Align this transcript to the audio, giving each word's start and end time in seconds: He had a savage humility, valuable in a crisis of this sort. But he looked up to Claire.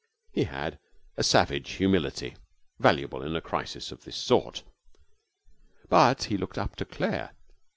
He 0.31 0.45
had 0.45 0.79
a 1.15 1.21
savage 1.21 1.73
humility, 1.73 2.35
valuable 2.79 3.21
in 3.21 3.35
a 3.35 3.39
crisis 3.39 3.91
of 3.91 4.03
this 4.03 4.17
sort. 4.17 4.63
But 5.89 6.23
he 6.23 6.37
looked 6.37 6.57
up 6.57 6.75
to 6.77 6.85
Claire. 6.85 7.35